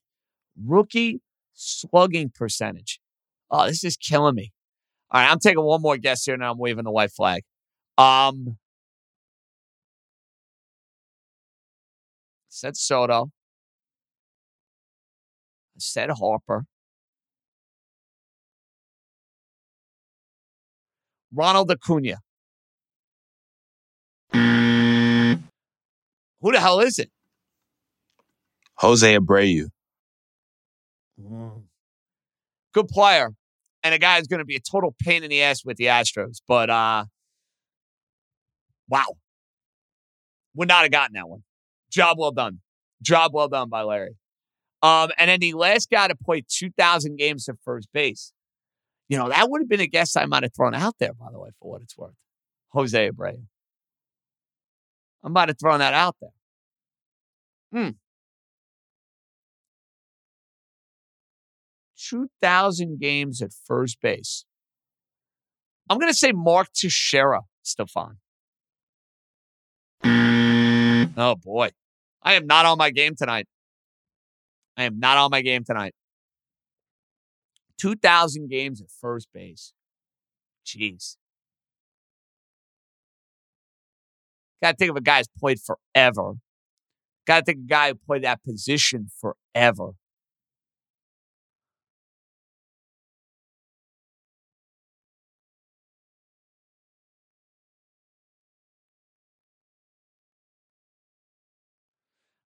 [0.62, 1.20] Rookie
[1.54, 3.00] slugging percentage.
[3.50, 4.52] Oh, this is killing me.
[5.10, 7.42] All right, I'm taking one more guess here, and I'm waving the white flag.
[7.98, 8.58] Um,
[12.50, 13.30] said Soto.
[15.76, 16.64] I said Harper.
[21.32, 22.16] Ronald Acuna.
[24.32, 27.10] Who the hell is it?
[28.76, 29.68] Jose Abreu.
[31.22, 31.62] Mm.
[32.72, 33.30] Good player.
[33.82, 35.84] And a guy who's going to be a total pain in the ass with the
[35.84, 36.40] Astros.
[36.46, 37.04] But uh
[38.88, 39.16] wow.
[40.54, 41.44] Would not have gotten that one.
[41.90, 42.60] Job well done.
[43.02, 44.16] Job well done by Larry.
[44.82, 48.32] Um, and then the last guy to play 2,000 games at first base.
[49.08, 51.26] You know, that would have been a guess I might have thrown out there, by
[51.32, 52.14] the way, for what it's worth.
[52.70, 53.42] Jose Abreu.
[55.22, 56.30] I might have thrown that out there.
[57.72, 57.90] Hmm.
[62.08, 64.44] 2,000 games at first base.
[65.88, 68.18] I'm going to say Mark Teixeira, Stefan.
[71.16, 71.70] Oh, boy.
[72.22, 73.46] I am not on my game tonight.
[74.76, 75.94] I am not on my game tonight.
[77.78, 79.72] 2,000 games at first base.
[80.66, 81.16] Jeez.
[84.62, 86.34] Got to think of a guy who's played forever.
[87.26, 89.92] Got to think of a guy who played that position forever.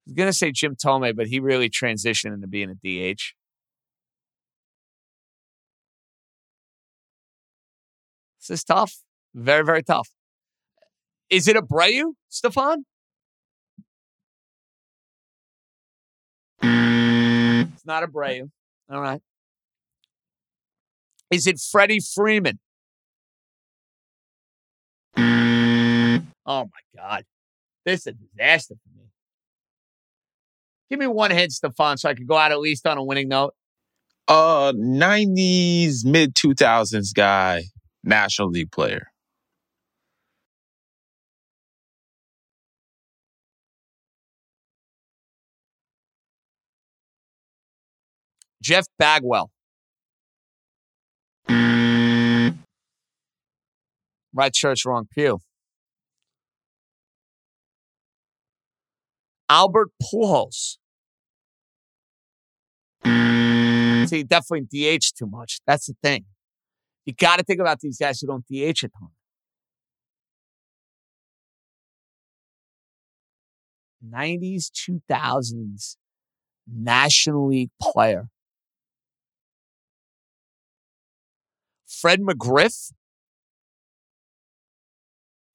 [0.07, 3.35] I was going to say Jim Thome, but he really transitioned into being a DH.
[8.38, 8.97] This is tough.
[9.35, 10.11] Very, very tough.
[11.31, 12.85] Is it Abreu, Stefan?
[16.62, 18.51] It's not Abreu.
[18.90, 19.23] All right.
[21.31, 22.59] Is it Freddie Freeman?
[26.47, 27.25] Oh my God.
[27.87, 29.07] This is a disaster for me.
[30.95, 33.27] Give me one hint, Stefan, so I could go out at least on a winning
[33.27, 33.53] note.
[34.29, 37.65] Uh, 90s, mid 2000s guy,
[38.05, 39.09] National League player.
[48.63, 49.51] Jeff Bagwell.
[51.49, 52.55] Right
[54.53, 55.41] church, wrong pew.
[59.49, 60.77] Albert Pujols.
[63.05, 65.61] See, definitely DH too much.
[65.67, 66.25] That's the thing.
[67.07, 69.11] You got to think about these guys who don't DH a ton.
[74.11, 75.97] 90s, 2000s
[76.67, 78.29] National League player.
[81.87, 82.93] Fred McGriff.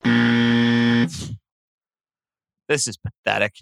[0.03, 1.37] Mm.
[2.67, 3.55] This is pathetic.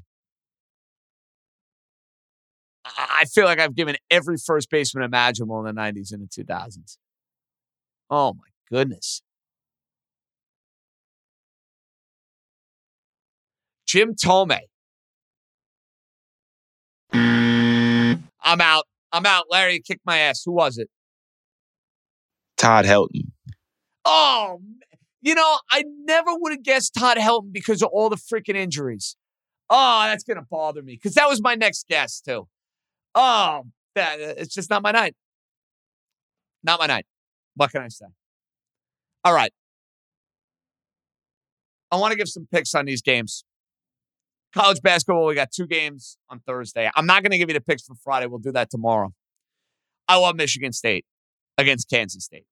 [3.18, 6.98] I feel like I've given every first baseman imaginable in the 90s and the 2000s.
[8.12, 9.24] Oh my goodness.
[13.88, 14.60] Jim Thome.
[17.12, 18.86] I'm out.
[19.12, 19.46] I'm out.
[19.50, 20.44] Larry, kick my ass.
[20.46, 20.90] Who was it?
[22.58, 23.32] Todd Helton.
[24.06, 24.62] Oh,
[25.22, 29.18] you know, I never would have guessed Todd Helton because of all the freaking injuries.
[29.70, 32.48] Oh, that's going to bother me because that was my next guess, too.
[33.16, 33.64] Oh,
[33.96, 35.16] that, uh, it's just not my night.
[36.64, 37.06] Not my night.
[37.56, 38.06] What can I say?
[39.24, 39.52] All right.
[41.92, 43.44] I want to give some picks on these games.
[44.54, 46.90] College basketball, we got two games on Thursday.
[46.96, 48.26] I'm not going to give you the picks for Friday.
[48.28, 49.14] We'll do that tomorrow.
[50.08, 51.06] I love Michigan State
[51.58, 52.46] against Kansas State.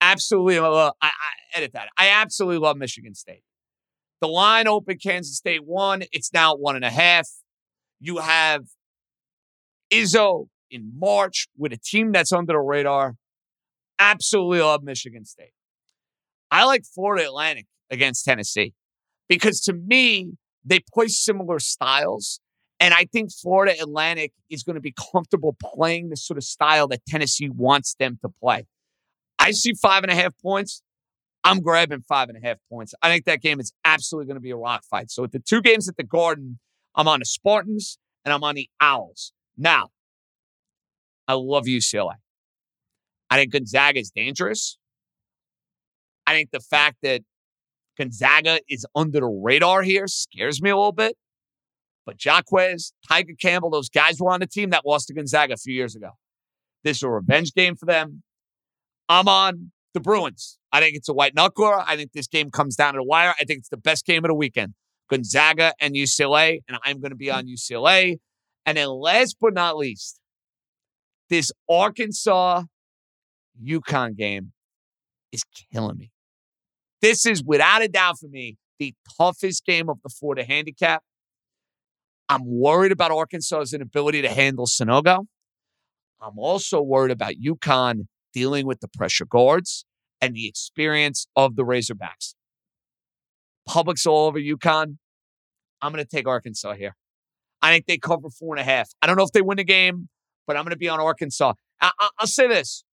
[0.00, 0.58] Absolutely.
[0.58, 1.10] I, I
[1.54, 1.88] edit that.
[1.96, 3.42] I absolutely love Michigan State.
[4.20, 6.04] The line open Kansas State one.
[6.12, 7.28] It's now one and a half.
[8.00, 8.64] You have
[9.92, 13.14] Izzo in March with a team that's under the radar.
[13.98, 15.52] Absolutely love Michigan State.
[16.50, 18.74] I like Florida Atlantic against Tennessee
[19.28, 20.32] because to me,
[20.64, 22.40] they play similar styles.
[22.78, 26.88] And I think Florida Atlantic is going to be comfortable playing the sort of style
[26.88, 28.66] that Tennessee wants them to play.
[29.38, 30.82] I see five and a half points.
[31.42, 32.92] I'm grabbing five and a half points.
[33.00, 35.10] I think that game is absolutely going to be a rock fight.
[35.10, 36.58] So with the two games at the Garden,
[36.94, 39.32] I'm on the Spartans and I'm on the Owls.
[39.56, 39.88] Now,
[41.28, 42.14] I love UCLA.
[43.30, 44.78] I think Gonzaga is dangerous.
[46.26, 47.22] I think the fact that
[47.96, 51.16] Gonzaga is under the radar here scares me a little bit.
[52.04, 55.56] But Jaquez, Tiger Campbell, those guys were on the team that lost to Gonzaga a
[55.56, 56.10] few years ago.
[56.84, 58.22] This is a revenge game for them.
[59.08, 60.58] I'm on the Bruins.
[60.72, 61.84] I think it's a white knuckler.
[61.86, 63.34] I think this game comes down to the wire.
[63.40, 64.74] I think it's the best game of the weekend.
[65.10, 68.18] Gonzaga and UCLA, and I'm going to be on UCLA.
[68.66, 70.20] And then last but not least,
[71.30, 72.64] this Arkansas
[73.64, 74.52] UConn game
[75.32, 75.42] is
[75.72, 76.10] killing me.
[77.00, 81.02] This is without a doubt for me the toughest game of the four to handicap.
[82.28, 85.26] I'm worried about Arkansas's inability to handle Sanogo.
[86.20, 89.84] I'm also worried about UConn dealing with the pressure guards
[90.20, 92.34] and the experience of the Razorbacks.
[93.66, 94.96] Public's all over UConn.
[95.80, 96.96] I'm going to take Arkansas here.
[97.66, 98.90] I think they cover four and a half.
[99.02, 100.08] I don't know if they win the game,
[100.46, 101.54] but I'm going to be on Arkansas.
[101.80, 101.90] I-
[102.20, 102.84] will say this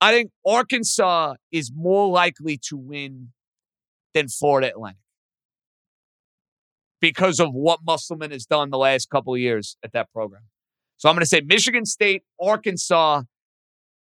[0.00, 3.32] I think Arkansas is more likely to win
[4.14, 5.00] than Florida Atlantic
[7.00, 10.42] because of what Musselman has done the last couple of years at that program.
[10.96, 13.22] So I'm going to say Michigan State, Arkansas,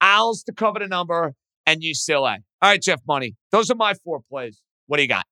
[0.00, 1.34] Owls to cover the number,
[1.66, 2.38] and UCLA.
[2.60, 3.36] All right, Jeff Money.
[3.52, 4.60] Those are my four plays.
[4.86, 5.24] What do you got?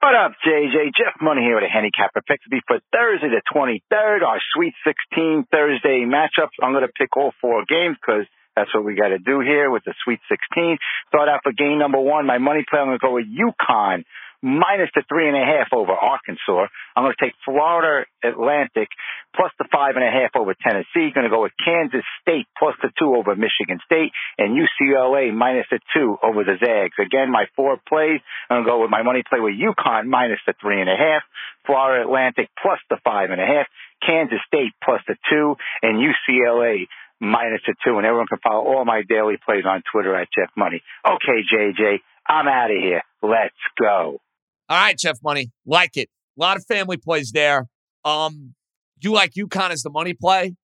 [0.00, 0.92] What up, JJ?
[0.92, 4.74] Jeff Money here with a handicapper pick to be for Thursday the 23rd, our Sweet
[4.84, 6.52] 16 Thursday matchups.
[6.62, 9.70] I'm going to pick all four games because that's what we got to do here
[9.70, 10.76] with the Sweet 16.
[11.08, 12.26] Start out for game number one.
[12.26, 14.04] My money play, I'm going to go with UConn
[14.42, 16.66] minus the three and a half over Arkansas.
[16.94, 18.88] I'm going to take Florida Atlantic
[19.34, 21.12] plus the five and a half over Tennessee.
[21.12, 25.66] Going to go with Kansas State plus the two over Michigan State and UCLA minus
[25.70, 26.96] the two over the Zags.
[26.98, 28.20] Again, my four plays.
[28.48, 30.96] I'm going to go with my money play with UConn minus the three and a
[30.96, 31.22] half,
[31.64, 33.66] Florida Atlantic plus the five and a half,
[34.04, 36.86] Kansas State plus the two, and UCLA
[37.20, 37.96] minus the two.
[37.96, 40.82] And everyone can follow all my daily plays on Twitter at Jeff Money.
[41.04, 43.02] Okay, JJ, I'm out of here.
[43.22, 44.20] Let's go.
[44.68, 45.50] All right, Jeff Money.
[45.64, 46.08] Like it.
[46.38, 47.66] A lot of family plays there.
[48.04, 48.54] Um,
[49.00, 50.54] you like UConn as the money play?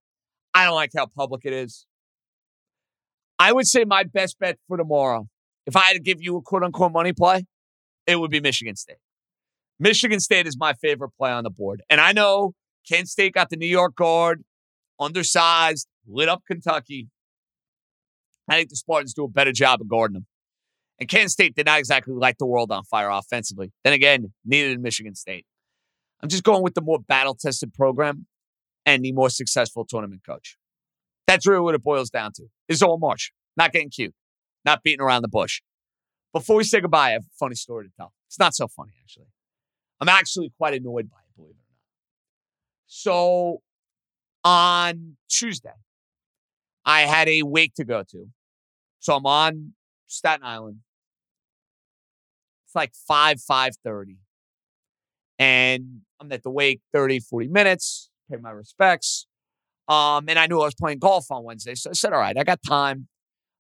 [0.55, 1.87] I don't like how public it is.
[3.39, 5.29] I would say my best bet for tomorrow,
[5.67, 7.45] if I had to give you a quote unquote money play,
[8.07, 8.99] it would be Michigan State.
[9.79, 11.83] Michigan State is my favorite play on the board.
[11.89, 12.53] And I know
[12.89, 14.45] Kent State got the New York guard,
[15.01, 17.09] undersized, lit up Kentucky.
[18.49, 20.27] I think the Spartans do a better job of guarding them.
[20.99, 23.73] And Kansas State did not exactly light the world on fire offensively.
[23.83, 25.47] Then again, neither did Michigan State.
[26.23, 28.27] I'm just going with the more battle tested program
[28.87, 30.57] and the more successful tournament coach.
[31.27, 32.45] That's really what it boils down to.
[32.69, 34.15] It's all March, not getting cute,
[34.65, 35.61] not beating around the bush.
[36.33, 38.13] Before we say goodbye, I have a funny story to tell.
[38.29, 39.27] It's not so funny, actually.
[40.01, 41.79] I'm actually quite annoyed by it, believe it or not.
[42.87, 43.63] So
[44.45, 45.75] on Tuesday,
[46.85, 48.27] I had a wake to go to.
[49.01, 49.75] So I'm on
[50.13, 50.79] Staten Island.
[52.67, 54.17] It's like 5, 5.30.
[55.39, 59.27] And I'm at the wake 30, 40 minutes, pay my respects.
[59.89, 61.75] Um, and I knew I was playing golf on Wednesday.
[61.75, 63.09] So I said, all right, I got time.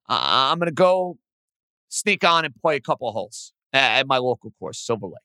[0.09, 1.18] Uh, I'm going to go
[1.88, 5.16] sneak on and play a couple of holes at, at my local course, Silver Lake.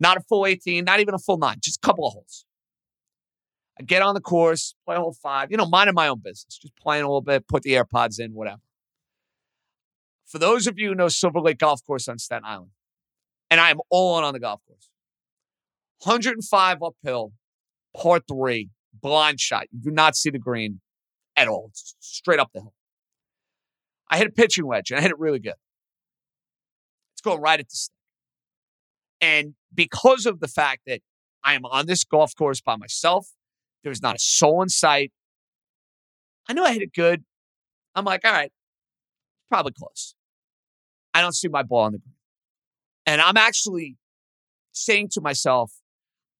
[0.00, 2.44] Not a full 18, not even a full nine, just a couple of holes.
[3.78, 6.74] I get on the course, play hole five, you know, minding my own business, just
[6.76, 8.60] playing a little bit, put the AirPods in, whatever.
[10.32, 12.70] For those of you who know Silver Lake Golf Course on Staten Island,
[13.50, 14.88] and I am all in on the golf course,
[16.02, 17.32] 105 uphill,
[17.94, 19.66] par three, blind shot.
[19.70, 20.80] You do not see the green
[21.36, 21.66] at all.
[21.68, 22.72] It's straight up the hill.
[24.10, 25.54] I hit a pitching wedge and I hit it really good.
[27.12, 27.94] It's going right at the stick.
[29.20, 31.02] And because of the fact that
[31.44, 33.28] I am on this golf course by myself,
[33.84, 35.12] there's not a soul in sight.
[36.48, 37.22] I know I hit it good.
[37.94, 38.50] I'm like, all right,
[39.50, 40.14] probably close.
[41.14, 42.14] I don't see my ball on the green.
[43.06, 43.96] And I'm actually
[44.72, 45.72] saying to myself,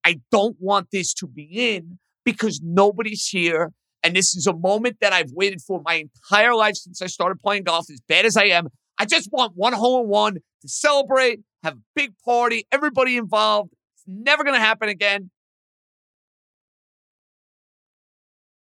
[0.04, 3.72] I don't want this to be in because nobody's here.
[4.02, 7.38] And this is a moment that I've waited for my entire life since I started
[7.40, 8.68] playing golf, as bad as I am.
[8.98, 13.70] I just want one hole in one to celebrate, have a big party, everybody involved.
[13.94, 15.30] It's never going to happen again.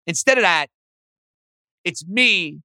[0.07, 0.69] Instead of that,
[1.85, 2.61] it's me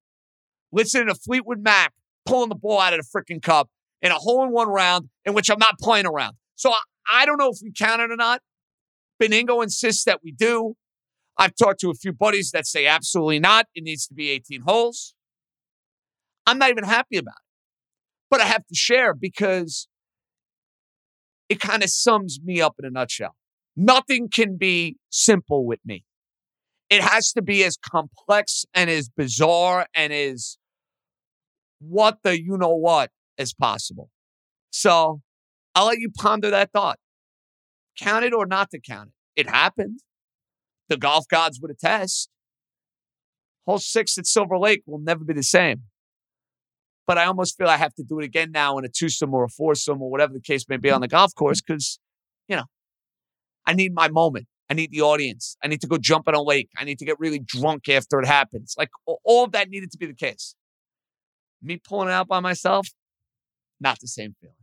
[0.72, 1.94] listening to Fleetwood Mac
[2.30, 3.70] pulling the ball out of the freaking cup
[4.02, 6.36] in a hole in one round in which I'm not playing around.
[6.56, 6.80] So I,
[7.12, 8.42] I don't know if we count it or not.
[9.22, 10.76] Benigno insists that we do.
[11.38, 13.66] I've talked to a few buddies that say absolutely not.
[13.76, 15.14] It needs to be 18 holes.
[16.46, 17.50] I'm not even happy about it
[18.30, 19.88] but I have to share because
[21.48, 23.36] it kind of sums me up in a nutshell.
[23.76, 26.04] Nothing can be simple with me.
[26.90, 30.58] It has to be as complex and as bizarre and as
[31.80, 34.10] what the you know what is possible.
[34.72, 35.22] So
[35.76, 37.00] I'll let you ponder that thought.
[37.98, 39.42] Count it or not to count it.
[39.42, 40.02] It happened.
[40.90, 42.30] The golf gods would attest.
[43.66, 45.84] Hole six at Silver Lake will never be the same.
[47.06, 49.44] But I almost feel I have to do it again now in a twosome or
[49.44, 52.00] a foursome or whatever the case may be on the golf course because,
[52.48, 52.66] you know,
[53.66, 54.48] I need my moment.
[54.70, 55.58] I need the audience.
[55.64, 56.70] I need to go jump in a lake.
[56.78, 58.76] I need to get really drunk after it happens.
[58.78, 60.56] Like all of that needed to be the case.
[61.62, 62.88] Me pulling it out by myself,
[63.80, 64.56] not the same feeling.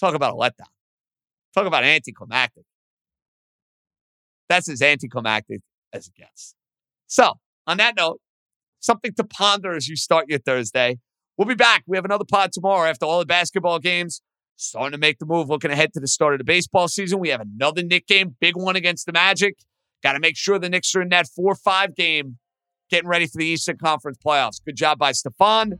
[0.00, 0.68] Talk about a letdown.
[1.54, 2.64] Talk about anticlimactic.
[4.48, 5.60] That's as anticlimactic
[5.92, 6.54] as it gets.
[7.06, 7.34] So,
[7.66, 8.20] on that note,
[8.80, 10.98] something to ponder as you start your Thursday.
[11.36, 11.82] We'll be back.
[11.86, 14.22] We have another pod tomorrow after all the basketball games.
[14.58, 17.18] Starting to make the move, looking ahead to the start of the baseball season.
[17.18, 19.58] We have another Knick game, big one against the Magic.
[20.02, 22.38] Got to make sure the Knicks are in that 4 5 game,
[22.90, 24.62] getting ready for the Eastern Conference playoffs.
[24.64, 25.78] Good job by Stefan.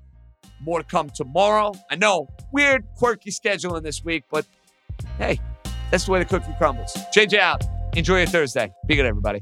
[0.62, 1.72] More to come tomorrow.
[1.90, 4.46] I know, weird, quirky scheduling this week, but
[5.18, 5.40] hey,
[5.90, 6.92] that's the way the cookie crumbles.
[7.14, 7.64] JJ out.
[7.94, 8.72] Enjoy your Thursday.
[8.86, 9.40] Be good, everybody.